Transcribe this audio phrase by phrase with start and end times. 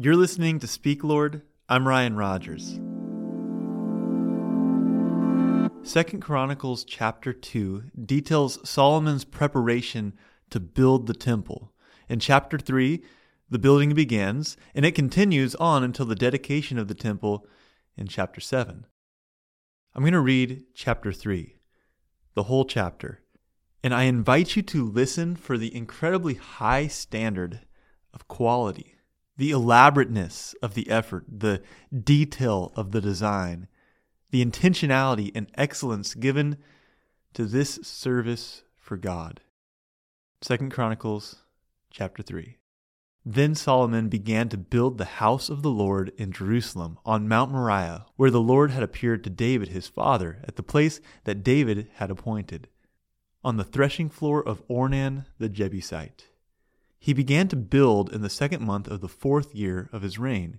[0.00, 1.42] You're listening to Speak Lord.
[1.68, 2.78] I'm Ryan Rogers.
[5.82, 10.12] Second Chronicles chapter 2 details Solomon's preparation
[10.50, 11.72] to build the temple.
[12.08, 13.02] In chapter 3,
[13.50, 17.44] the building begins, and it continues on until the dedication of the temple
[17.96, 18.86] in chapter 7.
[19.96, 21.56] I'm going to read chapter 3,
[22.34, 23.24] the whole chapter,
[23.82, 27.62] and I invite you to listen for the incredibly high standard
[28.14, 28.94] of quality,
[29.38, 31.62] the elaborateness of the effort, the
[32.04, 33.68] detail of the design,
[34.30, 36.58] the intentionality and excellence given
[37.32, 39.40] to this service for God.
[40.42, 41.36] Second Chronicles
[41.90, 42.56] chapter 3.
[43.24, 48.06] Then Solomon began to build the house of the Lord in Jerusalem on Mount Moriah,
[48.16, 52.10] where the Lord had appeared to David his father, at the place that David had
[52.10, 52.68] appointed,
[53.44, 56.27] on the threshing floor of Ornan the Jebusite.
[56.98, 60.58] He began to build in the second month of the fourth year of his reign.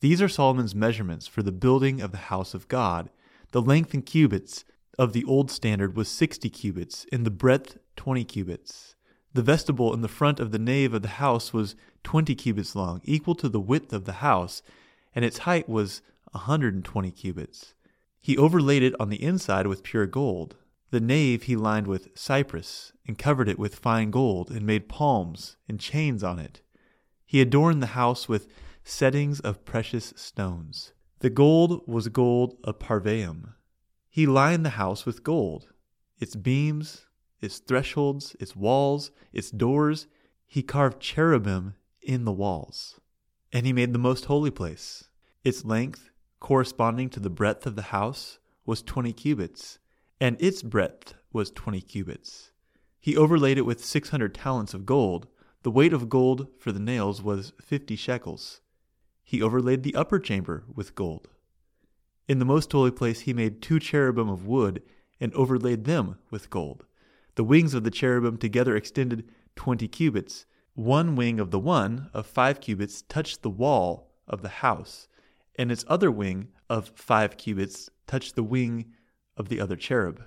[0.00, 3.10] These are Solomon's measurements for the building of the house of God.
[3.52, 4.64] The length in cubits
[4.98, 8.96] of the old standard was sixty cubits, and the breadth twenty cubits.
[9.32, 13.00] The vestibule in the front of the nave of the house was twenty cubits long,
[13.04, 14.62] equal to the width of the house,
[15.14, 16.02] and its height was
[16.34, 17.74] a hundred and twenty cubits.
[18.20, 20.56] He overlaid it on the inside with pure gold.
[20.92, 25.56] The nave he lined with cypress, and covered it with fine gold, and made palms
[25.66, 26.60] and chains on it.
[27.24, 28.46] He adorned the house with
[28.84, 30.92] settings of precious stones.
[31.20, 33.54] The gold was gold of Parvaim.
[34.10, 35.72] He lined the house with gold,
[36.18, 37.06] its beams,
[37.40, 40.08] its thresholds, its walls, its doors.
[40.46, 43.00] He carved cherubim in the walls.
[43.50, 45.04] And he made the most holy place.
[45.42, 49.78] Its length, corresponding to the breadth of the house, was twenty cubits,
[50.22, 52.52] and its breadth was twenty cubits.
[53.00, 55.26] He overlaid it with six hundred talents of gold.
[55.64, 58.60] The weight of gold for the nails was fifty shekels.
[59.24, 61.28] He overlaid the upper chamber with gold.
[62.28, 64.84] In the most holy place he made two cherubim of wood
[65.18, 66.84] and overlaid them with gold.
[67.34, 70.46] The wings of the cherubim together extended twenty cubits.
[70.74, 75.08] One wing of the one of five cubits touched the wall of the house,
[75.56, 78.92] and its other wing of five cubits touched the wing
[79.36, 80.22] of the other cherub.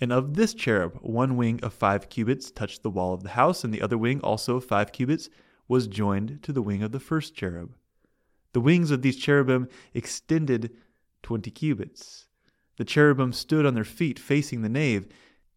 [0.00, 3.64] And of this cherub, one wing of five cubits touched the wall of the house,
[3.64, 5.30] and the other wing, also of five cubits,
[5.68, 7.74] was joined to the wing of the first cherub.
[8.52, 10.76] The wings of these cherubim extended
[11.22, 12.26] twenty cubits.
[12.76, 15.08] The cherubim stood on their feet facing the nave,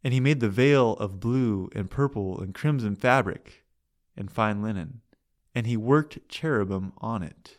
[0.04, 3.66] and he made the veil of blue and purple and crimson fabric
[4.16, 5.02] and fine linen,
[5.54, 7.58] and he worked cherubim on it.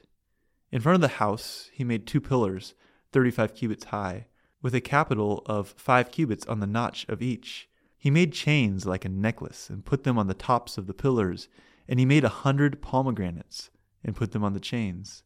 [0.72, 2.74] In front of the house he made two pillars,
[3.12, 4.26] thirty five cubits high,
[4.62, 7.68] with a capital of five cubits on the notch of each.
[7.96, 11.48] He made chains like a necklace and put them on the tops of the pillars,
[11.88, 13.70] and he made a hundred pomegranates
[14.04, 15.22] and put them on the chains.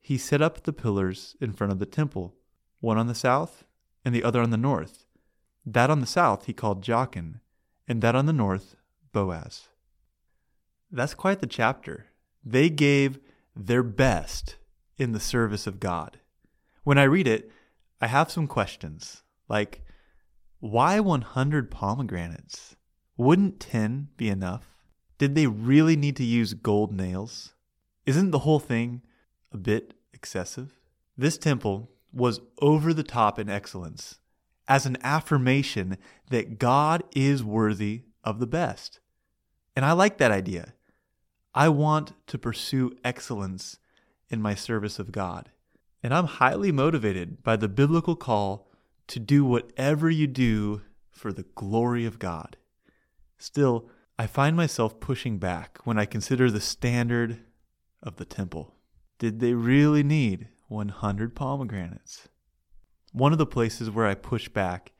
[0.00, 2.34] He set up the pillars in front of the temple,
[2.80, 3.64] one on the south
[4.04, 5.06] and the other on the north
[5.66, 7.40] that on the south he called Jachin,
[7.88, 8.76] and that on the north
[9.12, 9.68] Boaz.
[10.90, 12.06] That's quite the chapter.
[12.44, 13.18] They gave
[13.56, 14.56] their best
[14.96, 16.20] in the service of God.
[16.84, 17.50] When I read it,
[18.00, 19.82] I have some questions like,
[20.60, 22.76] why 100 pomegranates?
[23.16, 24.76] Wouldn't 10 be enough?
[25.18, 27.54] Did they really need to use gold nails?
[28.04, 29.02] Isn't the whole thing
[29.52, 30.78] a bit excessive?
[31.16, 34.18] This temple was over the top in excellence
[34.68, 35.96] as an affirmation
[36.30, 39.00] that God is worthy of the best.
[39.74, 40.74] And I like that idea.
[41.54, 43.78] I want to pursue excellence
[44.28, 45.50] in my service of God.
[46.06, 48.70] And I'm highly motivated by the biblical call
[49.08, 52.56] to do whatever you do for the glory of God.
[53.38, 57.40] Still, I find myself pushing back when I consider the standard
[58.04, 58.76] of the temple.
[59.18, 62.28] Did they really need 100 pomegranates?
[63.16, 64.92] one of the places where I push back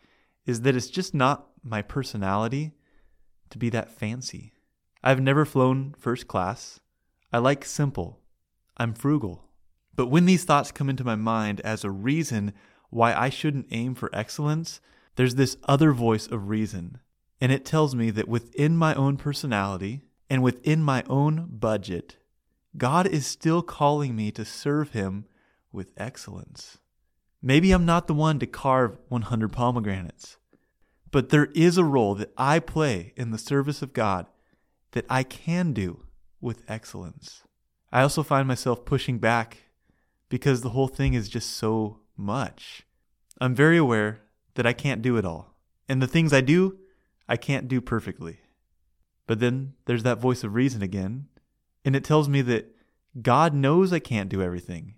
[0.45, 2.72] is that it's just not my personality
[3.50, 4.55] to be that fancy.
[5.05, 6.81] I've never flown first class.
[7.33, 8.19] I like simple.
[8.77, 9.46] I'm frugal.
[9.97, 12.53] But when these thoughts come into my mind as a reason
[12.91, 14.81] why I shouldn't aim for excellence,
[15.16, 16.98] there's this other voice of reason.
[17.41, 22.16] And it tells me that within my own personality and within my own budget,
[22.77, 25.25] God is still calling me to serve Him
[25.72, 26.78] with excellence.
[27.43, 30.37] Maybe I'm not the one to carve 100 pomegranates,
[31.10, 34.27] but there is a role that I play in the service of God
[34.93, 36.04] that I can do
[36.41, 37.43] with excellence.
[37.93, 39.66] I also find myself pushing back
[40.28, 42.83] because the whole thing is just so much.
[43.41, 44.23] I'm very aware
[44.55, 45.55] that I can't do it all.
[45.89, 46.78] And the things I do,
[47.28, 48.41] I can't do perfectly.
[49.27, 51.27] But then there's that voice of reason again,
[51.84, 52.75] and it tells me that
[53.21, 54.95] God knows I can't do everything.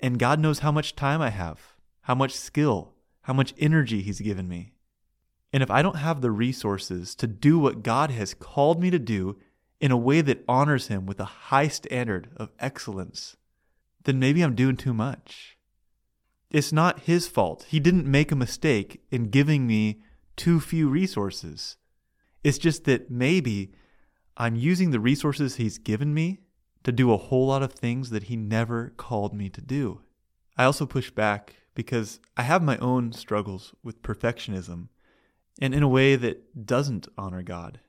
[0.00, 4.20] And God knows how much time I have, how much skill, how much energy He's
[4.20, 4.74] given me.
[5.52, 8.98] And if I don't have the resources to do what God has called me to
[8.98, 9.38] do
[9.80, 13.36] in a way that honors Him with a high standard of excellence,
[14.06, 15.58] then maybe I'm doing too much.
[16.50, 17.66] It's not His fault.
[17.68, 20.00] He didn't make a mistake in giving me
[20.36, 21.76] too few resources.
[22.42, 23.72] It's just that maybe
[24.36, 26.38] I'm using the resources He's given me
[26.84, 30.00] to do a whole lot of things that He never called me to do.
[30.56, 34.88] I also push back because I have my own struggles with perfectionism
[35.60, 37.80] and in a way that doesn't honor God.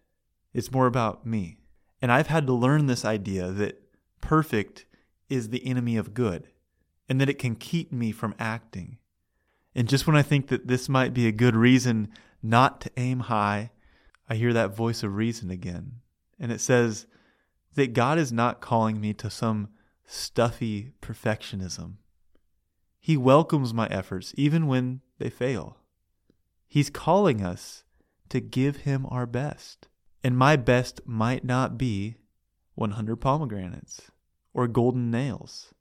[0.54, 1.60] It's more about me.
[2.02, 3.82] And I've had to learn this idea that
[4.22, 4.86] perfect
[5.30, 6.48] is the enemy of good
[7.10, 8.98] and that it can keep me from acting.
[9.76, 12.10] And just when I think that this might be a good reason
[12.42, 13.72] not to aim high,
[14.30, 15.94] I hear that voice of reason again.
[16.40, 17.08] And it says,
[17.78, 19.70] that God is not calling me to some
[20.04, 21.94] stuffy perfectionism.
[23.00, 25.78] He welcomes my efforts even when they fail.
[26.66, 27.84] He's calling us
[28.30, 29.88] to give Him our best.
[30.24, 32.18] And my best might not be
[32.74, 34.10] 100 pomegranates
[34.58, 35.72] or golden nails.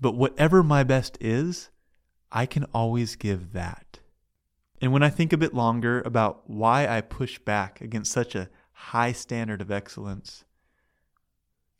[0.00, 1.70] But whatever my best is,
[2.30, 3.98] I can always give that.
[4.80, 8.48] And when I think a bit longer about why I push back against such a
[8.72, 10.44] high standard of excellence,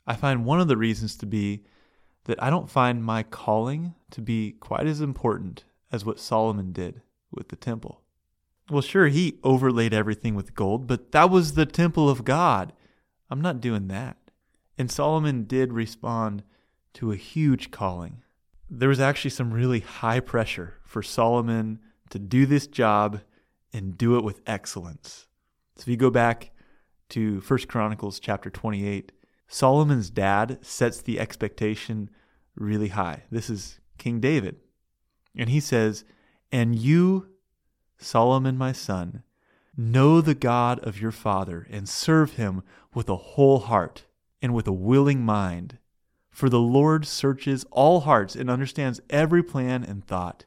[0.05, 1.63] I find one of the reasons to be
[2.25, 7.03] that I don't find my calling to be quite as important as what Solomon did
[7.31, 8.03] with the temple.
[8.69, 12.73] Well, sure, he overlaid everything with gold, but that was the temple of God.
[13.31, 14.17] I'm not doing that.
[14.79, 16.43] And Solomon did respond
[16.95, 18.23] to a huge calling.
[18.71, 21.79] There was actually some really high pressure for Solomon
[22.11, 23.21] to do this job
[23.73, 25.27] and do it with excellence.
[25.77, 26.51] So if you go back
[27.11, 29.13] to 1 Chronicles chapter 28,
[29.49, 32.11] Solomon's dad sets the expectation
[32.57, 33.25] really high.
[33.31, 34.57] This is King David.
[35.37, 36.05] And he says,
[36.51, 37.29] And you,
[37.99, 39.23] Solomon, my son,
[39.77, 42.63] know the God of your father and serve him
[42.95, 44.05] with a whole heart
[44.43, 45.79] and with a willing mind.
[46.31, 50.45] For the Lord searches all hearts and understands every plan and thought.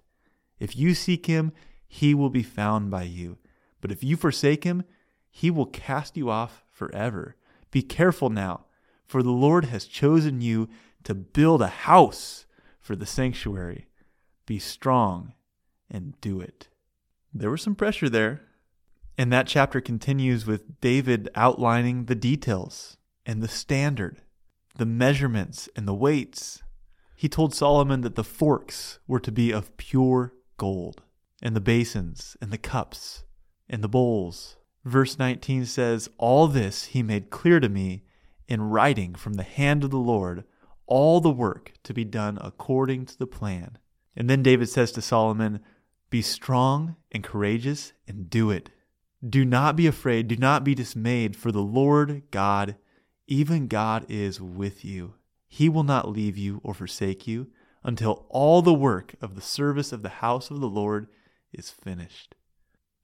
[0.60, 1.54] If you seek him,
[1.88, 3.38] he will be found by you.
[3.82, 4.84] But if you forsake him,
[5.30, 7.36] he will cast you off forever.
[7.72, 8.66] Be careful now
[9.06, 10.68] for the Lord has chosen you
[11.04, 12.46] to build a house
[12.80, 13.88] for the sanctuary.
[14.46, 15.34] Be strong
[15.90, 16.68] and do it.
[17.34, 18.42] There was some pressure there.
[19.18, 24.22] And that chapter continues with David outlining the details and the standard,
[24.78, 26.62] the measurements and the weights.
[27.16, 31.02] He told Solomon that the forks were to be of pure gold,
[31.42, 33.24] and the basins, and the cups,
[33.70, 34.58] and the bowls.
[34.84, 38.04] Verse 19 says, All this he made clear to me
[38.48, 40.44] in writing from the hand of the Lord
[40.88, 43.78] all the work to be done according to the plan.
[44.16, 45.60] And then David says to Solomon,
[46.10, 48.70] Be strong and courageous and do it.
[49.28, 52.76] Do not be afraid, do not be dismayed, for the Lord God,
[53.28, 55.16] even God, is with you.
[55.48, 57.48] He will not leave you or forsake you
[57.84, 61.08] until all the work of the service of the house of the Lord
[61.54, 62.36] is finished.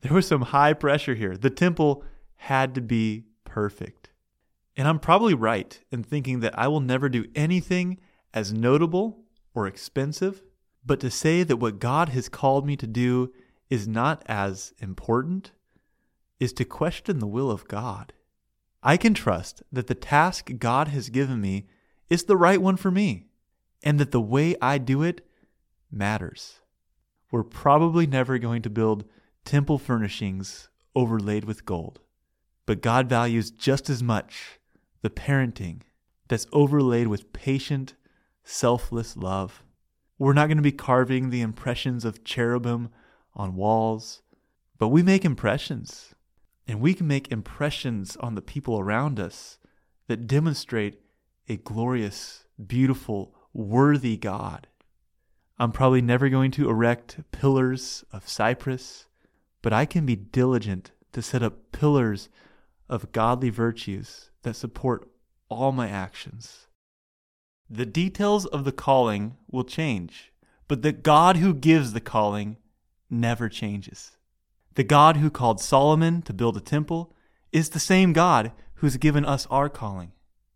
[0.01, 1.37] There was some high pressure here.
[1.37, 2.03] The temple
[2.35, 4.09] had to be perfect.
[4.75, 7.99] And I'm probably right in thinking that I will never do anything
[8.33, 10.41] as notable or expensive,
[10.85, 13.31] but to say that what God has called me to do
[13.69, 15.51] is not as important
[16.39, 18.13] is to question the will of God.
[18.83, 21.67] I can trust that the task God has given me
[22.09, 23.27] is the right one for me,
[23.83, 25.25] and that the way I do it
[25.91, 26.61] matters.
[27.31, 29.05] We're probably never going to build
[29.45, 31.99] temple furnishings overlaid with gold,
[32.65, 34.59] but God values just as much
[35.01, 35.81] the parenting
[36.27, 37.95] that's overlaid with patient,
[38.43, 39.63] selfless love.
[40.17, 42.89] We're not going to be carving the impressions of cherubim
[43.35, 44.21] on walls,
[44.77, 46.13] but we make impressions.
[46.71, 49.57] And we can make impressions on the people around us
[50.07, 51.01] that demonstrate
[51.49, 54.67] a glorious, beautiful, worthy God.
[55.59, 59.05] I'm probably never going to erect pillars of cypress,
[59.61, 62.29] but I can be diligent to set up pillars
[62.87, 65.09] of godly virtues that support
[65.49, 66.67] all my actions.
[67.69, 70.31] The details of the calling will change,
[70.69, 72.55] but the God who gives the calling
[73.09, 74.11] never changes.
[74.75, 77.13] The God who called Solomon to build a temple
[77.51, 80.13] is the same God who's given us our calling.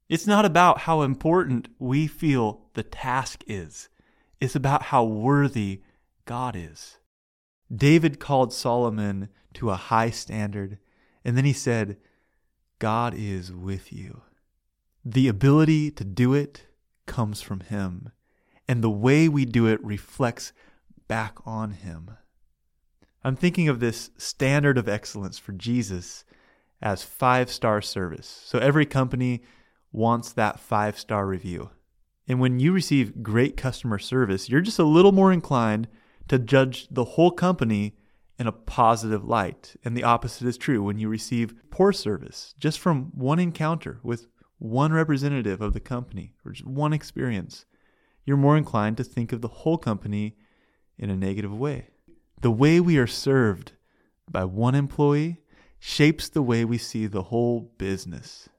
[0.08, 3.90] It's not about how important we feel the task is,
[4.40, 5.82] it's about how worthy
[6.26, 6.98] God is.
[7.74, 10.78] David called Solomon to a high standard,
[11.24, 11.98] and then he said,
[12.80, 14.22] God is with you.
[15.04, 16.68] The ability to do it
[17.06, 18.12] comes from Him,
[18.68, 20.52] and the way we do it reflects
[21.08, 22.12] back on Him.
[23.26, 26.26] I'm thinking of this standard of excellence for Jesus
[26.80, 28.28] as five star service.
[28.46, 29.42] So every company
[29.92, 31.72] wants that five star review.
[32.28, 35.88] And when you receive great customer service, you're just a little more inclined
[36.28, 37.96] to judge the whole company
[38.38, 39.76] in a positive light.
[39.84, 44.28] And the opposite is true when you receive poor service just from one encounter with
[44.60, 47.66] one representative of the company or just one experience.
[48.24, 50.36] You're more inclined to think of the whole company
[51.00, 51.88] in a negative way.
[52.46, 53.72] The way we are served
[54.30, 55.42] by one employee
[55.80, 58.50] shapes the way we see the whole business.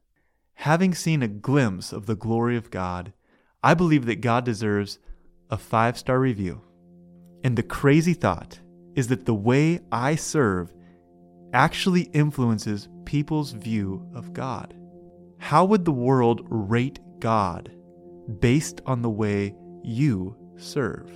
[0.55, 3.13] Having seen a glimpse of the glory of God,
[3.63, 4.99] I believe that God deserves
[5.51, 6.63] a five star review.
[7.45, 8.59] And the crazy thought
[8.97, 10.75] is that the way I serve
[11.53, 14.75] actually influences people's view of God.
[15.39, 17.71] How would the world rate God
[18.41, 21.09] based on the way you serve?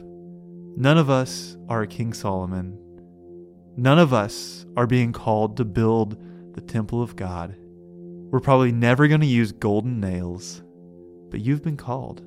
[0.80, 2.78] None of us are King Solomon.
[3.76, 6.16] None of us are being called to build
[6.54, 7.54] the temple of God.
[8.30, 10.62] We're probably never going to use golden nails,
[11.28, 12.22] but you've been called.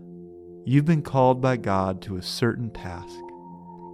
[0.65, 3.17] You've been called by God to a certain task.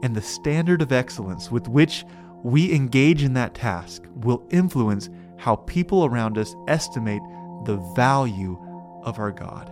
[0.04, 2.04] And the standard of excellence with which
[2.44, 7.22] we engage in that task will influence how people around us estimate
[7.64, 8.60] the value
[9.04, 9.72] of our God.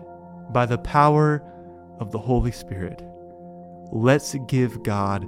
[0.53, 1.44] By the power
[2.00, 3.03] of the Holy Spirit,
[3.91, 5.27] let's give God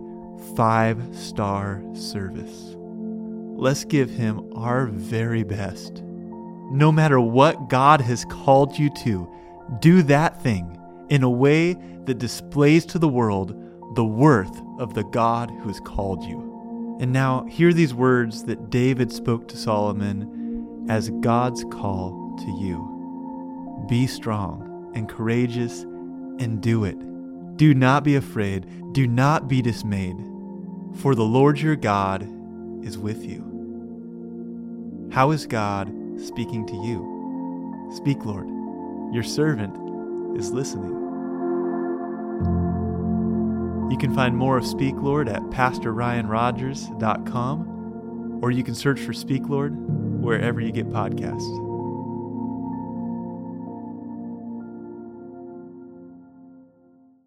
[0.56, 2.76] five star service.
[2.76, 6.02] Let's give Him our very best.
[6.72, 9.30] No matter what God has called you to,
[9.80, 10.78] do that thing
[11.10, 11.74] in a way
[12.06, 13.56] that displays to the world
[13.96, 16.98] the worth of the God who has called you.
[17.02, 23.86] And now, hear these words that David spoke to Solomon as God's call to you
[23.88, 25.84] Be strong and courageous
[26.40, 26.98] and do it.
[27.60, 30.16] Do not be afraid, do not be dismayed,
[31.02, 32.26] for the Lord your God
[32.86, 35.10] is with you.
[35.12, 35.92] How is God
[36.24, 37.92] speaking to you?
[37.94, 38.48] Speak, Lord.
[39.14, 39.76] Your servant
[40.40, 40.96] is listening.
[43.92, 49.50] You can find more of Speak Lord at PastorRyanRogers.com, or you can search for Speak
[49.50, 49.76] Lord
[50.22, 51.69] wherever you get podcasts.